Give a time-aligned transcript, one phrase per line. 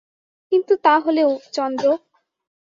[0.51, 1.85] কিন্তু তা হলেও– চন্দ্র।